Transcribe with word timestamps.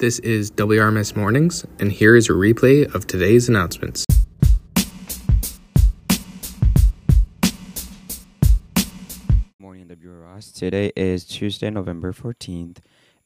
This 0.00 0.18
is 0.20 0.50
WRMS 0.52 1.14
Mornings, 1.14 1.66
and 1.78 1.92
here 1.92 2.16
is 2.16 2.30
a 2.30 2.32
replay 2.32 2.90
of 2.94 3.06
today's 3.06 3.50
announcements. 3.50 4.06
Morning, 9.58 9.86
WROS. 9.88 10.54
Today 10.54 10.90
is 10.96 11.26
Tuesday, 11.26 11.68
November 11.68 12.14
14th. 12.14 12.78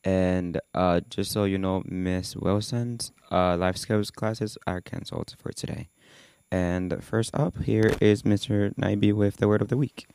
And 0.03 0.61
uh, 0.75 1.03
just 1.09 1.31
so 1.31 1.45
you 1.45 1.59
know, 1.59 1.85
Miss 1.87 2.35
Wilson's 2.35 3.13
uh, 3.31 3.57
life 3.57 3.77
skills 3.77 4.11
classes 4.11 4.59
are 4.67 4.81
canceled 4.81 5.37
for 5.39 5.53
today. 5.53 5.91
And 6.51 7.05
first 7.05 7.31
up 7.37 7.63
here 7.63 7.95
is 8.01 8.25
Mr. 8.25 8.75
Naibi 8.75 9.13
with 9.13 9.37
the 9.37 9.47
word 9.47 9.63
of 9.63 9.69
the 9.69 9.77
week. 9.77 10.09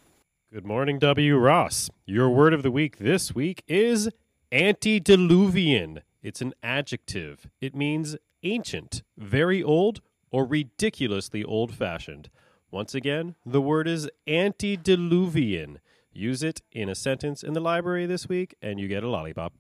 Good 0.52 0.66
morning, 0.66 1.00
W. 1.00 1.38
Ross. 1.38 1.90
Your 2.06 2.30
word 2.30 2.54
of 2.54 2.64
the 2.64 2.72
week 2.72 2.98
this 2.98 3.34
week 3.34 3.64
is 3.66 4.10
antediluvian. 4.52 6.02
It's 6.22 6.42
an 6.42 6.54
adjective. 6.62 7.48
It 7.62 7.76
means 7.76 8.18
ancient, 8.44 9.04
very 9.18 9.64
old, 9.64 10.02
or 10.32 10.46
ridiculously 10.46 11.44
old 11.44 11.74
fashioned. 11.74 12.30
Once 12.72 12.94
again, 12.94 13.36
the 13.46 13.62
word 13.62 13.88
is 13.88 14.10
antediluvian. 14.28 15.80
Use 16.12 16.44
it 16.44 16.62
in 16.72 16.90
a 16.90 16.96
sentence 16.96 17.42
in 17.42 17.54
the 17.54 17.60
library 17.60 18.06
this 18.06 18.28
week, 18.28 18.56
and 18.62 18.80
you 18.80 18.88
get 18.88 19.04
a 19.04 19.10
lollipop. 19.10 19.54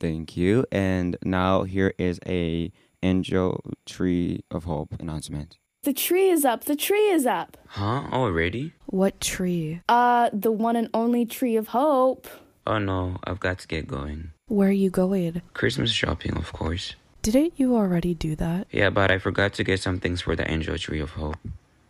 Thank 0.00 0.36
you. 0.36 0.64
And 0.72 1.16
now 1.22 1.64
here 1.64 1.92
is 1.98 2.18
a 2.26 2.72
angel 3.02 3.62
tree 3.84 4.44
of 4.50 4.64
hope 4.64 4.94
announcement. 4.98 5.58
The 5.82 5.92
tree 5.92 6.28
is 6.28 6.44
up. 6.44 6.64
The 6.64 6.76
tree 6.76 7.10
is 7.10 7.26
up. 7.26 7.56
Huh? 7.68 8.04
Already? 8.12 8.72
What 8.86 9.20
tree? 9.20 9.80
Uh, 9.88 10.30
the 10.32 10.50
one 10.50 10.76
and 10.76 10.88
only 10.92 11.24
tree 11.24 11.56
of 11.56 11.68
hope. 11.68 12.26
Oh 12.68 12.76
no, 12.76 13.16
I've 13.24 13.40
got 13.40 13.60
to 13.60 13.66
get 13.66 13.88
going. 13.88 14.32
Where 14.48 14.68
are 14.68 14.70
you 14.84 14.90
going? 14.90 15.40
Christmas 15.54 15.90
shopping, 15.90 16.36
of 16.36 16.52
course. 16.52 16.96
Didn't 17.22 17.54
you 17.56 17.74
already 17.74 18.12
do 18.12 18.36
that? 18.36 18.66
Yeah, 18.70 18.90
but 18.90 19.10
I 19.10 19.16
forgot 19.16 19.54
to 19.54 19.64
get 19.64 19.80
some 19.80 20.00
things 20.00 20.20
for 20.20 20.36
the 20.36 20.48
Angel 20.50 20.76
Tree 20.76 21.00
of 21.00 21.12
Hope. 21.12 21.38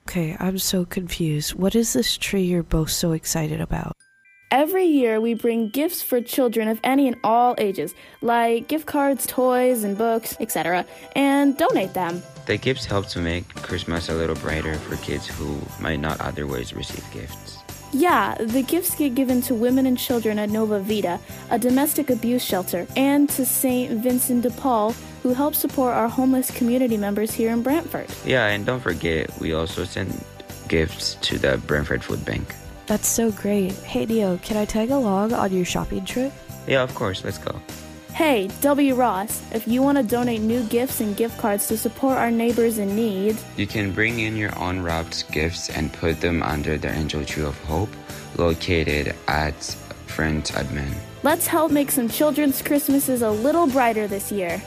Okay, 0.09 0.37
I'm 0.39 0.59
so 0.59 0.85
confused. 0.85 1.55
What 1.55 1.75
is 1.75 1.95
this 1.95 2.17
tree 2.17 2.45
you're 2.45 2.62
both 2.62 2.91
so 2.91 3.11
excited 3.11 3.61
about? 3.61 3.93
Every 4.53 4.85
year, 4.85 5.20
we 5.20 5.35
bring 5.35 5.69
gifts 5.69 6.01
for 6.01 6.20
children 6.20 6.69
of 6.69 6.79
any 6.85 7.09
and 7.09 7.17
all 7.25 7.57
ages, 7.59 7.92
like 8.23 8.69
gift 8.69 8.87
cards, 8.87 9.27
toys, 9.27 9.83
and 9.83 9.98
books, 9.98 10.37
etc., 10.39 10.87
and 11.17 11.57
donate 11.57 11.95
them. 11.95 12.23
The 12.47 12.57
gifts 12.57 12.87
help 12.87 13.09
to 13.09 13.19
make 13.19 13.53
Christmas 13.67 14.11
a 14.11 14.15
little 14.15 14.37
brighter 14.37 14.77
for 14.77 14.95
kids 15.05 15.27
who 15.27 15.59
might 15.81 15.98
not 15.98 16.20
otherwise 16.20 16.73
receive 16.73 17.05
gifts. 17.13 17.59
Yeah, 17.92 18.34
the 18.39 18.62
gifts 18.62 18.94
get 18.94 19.14
given 19.14 19.41
to 19.42 19.55
women 19.55 19.86
and 19.86 19.98
children 19.98 20.39
at 20.39 20.50
Nova 20.50 20.78
Vita, 20.78 21.19
a 21.50 21.58
domestic 21.58 22.11
abuse 22.11 22.45
shelter, 22.45 22.86
and 22.97 23.28
to 23.30 23.47
St. 23.47 23.92
Vincent 23.92 24.42
de 24.42 24.50
Paul, 24.50 24.92
who 25.22 25.33
helps 25.33 25.58
support 25.58 25.95
our 25.95 26.08
homeless 26.08 26.50
community 26.50 26.98
members 26.98 27.33
here 27.33 27.50
in 27.50 27.62
Brantford. 27.62 28.06
Yeah, 28.27 28.47
and 28.47 28.67
don't 28.67 28.80
forget, 28.80 29.30
we 29.41 29.55
also 29.55 29.84
send 29.84 30.22
gifts 30.69 31.17
to 31.22 31.39
the 31.39 31.56
Brantford 31.67 32.05
Food 32.05 32.25
Bank. 32.25 32.55
That's 32.86 33.08
so 33.08 33.30
great. 33.30 33.72
Hey 33.72 34.05
Neo, 34.06 34.36
can 34.39 34.56
I 34.56 34.64
tag 34.67 34.91
along 34.91 35.33
on 35.33 35.52
your 35.52 35.64
shopping 35.64 36.05
trip? 36.05 36.33
Yeah, 36.67 36.83
of 36.83 36.95
course, 36.95 37.25
let's 37.25 37.39
go. 37.39 37.58
Hey, 38.19 38.48
W. 38.62 38.97
Ross, 38.97 39.44
if 39.52 39.69
you 39.69 39.80
want 39.80 39.97
to 39.97 40.02
donate 40.02 40.41
new 40.41 40.64
gifts 40.64 41.00
and 41.00 41.16
gift 41.16 41.38
cards 41.38 41.69
to 41.69 41.77
support 41.78 42.19
our 42.19 42.33
neighbors 42.33 42.78
in 42.78 42.97
need, 42.97 43.36
You 43.56 43.69
can 43.69 43.92
bring 43.92 44.19
in 44.19 44.34
your 44.34 44.50
unwrapped 44.56 45.30
gifts 45.30 45.70
and 45.70 45.92
put 45.92 46.20
them 46.20 46.42
under 46.42 46.77
the 46.77 46.91
Angel 46.91 47.24
Tree 47.24 47.44
of 47.44 47.56
Hope, 47.62 47.89
located 48.36 49.14
at 49.28 49.55
Friends 50.08 50.50
Admin. 50.50 50.92
let's 51.22 51.46
help 51.46 51.70
make 51.70 51.92
some 51.92 52.08
children's 52.08 52.61
Christmases 52.61 53.22
a 53.22 53.30
little 53.30 53.69
brighter 53.69 54.08
this 54.08 54.33
year. 54.33 54.61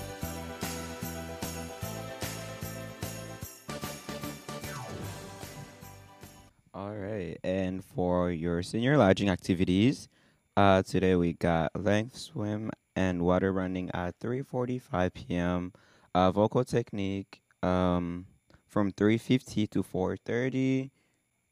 All 6.74 6.96
right. 6.96 7.38
And 7.44 7.84
for 7.84 8.32
your 8.32 8.64
senior 8.64 8.96
lodging 8.96 9.28
activities, 9.28 10.08
uh, 10.56 10.84
today 10.84 11.16
we 11.16 11.34
got 11.34 11.72
length 11.76 12.16
swim 12.18 12.72
and 12.96 13.24
water 13.24 13.52
running 13.54 13.90
at 13.94 14.20
3:45 14.20 15.14
p.m. 15.14 15.74
Uh, 16.14 16.32
vocal 16.32 16.64
technique 16.64 17.42
um, 17.64 18.26
from 18.68 18.92
3:50 18.92 19.70
to 19.70 19.84
4:30 19.84 20.92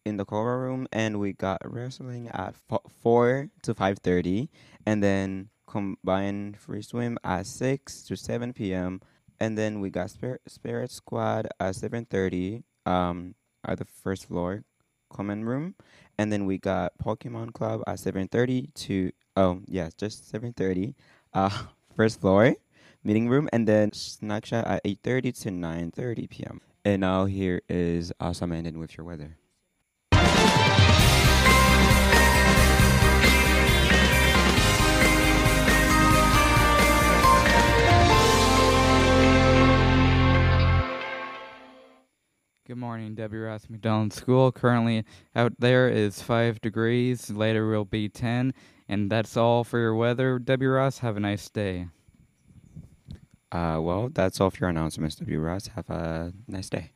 in 0.06 0.18
the 0.18 0.26
choral 0.26 0.60
room, 0.60 0.88
and 0.92 1.20
we 1.20 1.34
got 1.34 1.62
wrestling 1.66 2.30
at 2.30 2.56
fo- 2.56 2.84
4 3.02 3.50
to 3.64 3.74
5:30, 3.74 4.50
and 4.86 5.04
then 5.04 5.50
combined 5.68 6.58
free 6.58 6.82
swim 6.82 7.18
at 7.24 7.46
6 7.46 8.04
to 8.04 8.16
7 8.18 8.54
p.m. 8.54 9.02
And 9.40 9.58
then 9.58 9.80
we 9.80 9.90
got 9.90 10.10
spirit, 10.10 10.42
spirit 10.48 10.92
squad 10.92 11.48
at 11.60 11.76
7:30 11.76 12.64
um, 12.86 13.36
at 13.66 13.80
the 13.80 13.86
first 13.86 14.28
floor 14.28 14.64
common 15.10 15.46
room 15.46 15.76
and 16.18 16.32
then 16.32 16.46
we 16.46 16.58
got 16.58 16.94
pokemon 17.04 17.54
club 17.54 17.82
at 17.88 17.98
7.30 17.98 18.74
to 18.76 19.12
oh 19.36 19.62
yeah 19.68 19.90
just 19.98 20.32
7.30 20.32 20.94
uh 21.34 21.64
first 21.96 22.20
floor 22.22 22.56
meeting 23.04 23.30
room 23.30 23.50
and 23.54 23.68
then 23.68 23.92
snack 23.94 24.44
chat 24.44 24.66
at 24.66 24.84
8.30 24.84 25.42
to 25.42 25.50
9.30 25.50 26.30
p.m 26.30 26.62
and 26.86 27.02
now 27.02 27.26
here 27.26 27.62
is 27.70 28.12
awesome 28.20 28.52
ending 28.52 28.80
with 28.80 28.98
your 28.98 29.06
weather 29.06 29.38
Good 42.70 42.78
morning, 42.78 43.16
W. 43.16 43.46
Ross 43.46 43.68
Macdonald 43.68 44.14
School. 44.14 44.52
Currently 44.52 45.04
out 45.36 45.54
there 45.58 45.90
is 45.90 46.22
5 46.22 46.62
degrees. 46.62 47.32
Later 47.32 47.68
will 47.68 47.84
be 47.84 48.10
10. 48.10 48.54
And 48.88 49.12
that's 49.12 49.36
all 49.36 49.64
for 49.64 49.80
your 49.80 49.96
weather. 49.96 50.38
W. 50.38 50.70
Ross, 50.70 51.00
have 51.00 51.18
a 51.18 51.20
nice 51.20 51.50
day. 51.50 51.88
uh 53.52 53.80
well 53.82 54.10
that's 54.14 54.40
all 54.40 54.52
for 54.52 54.60
your 54.60 54.70
announcements 54.70 55.16
w 55.16 55.40
ross 55.40 55.66
have 55.74 55.90
a 55.90 56.32
nice 56.48 56.70
day 56.70 56.92